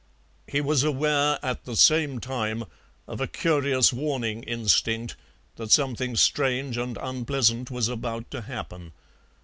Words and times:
He 0.47 0.61
was 0.61 0.81
aware 0.81 1.37
at 1.43 1.65
the 1.65 1.75
same 1.75 2.19
time 2.19 2.63
of 3.07 3.21
a 3.21 3.27
curious 3.27 3.93
warning 3.93 4.41
instinct 4.41 5.15
that 5.57 5.69
something 5.69 6.15
strange 6.15 6.75
and 6.75 6.97
unpleasant 6.99 7.69
was 7.69 7.87
about 7.87 8.31
to 8.31 8.41
happen. 8.41 8.93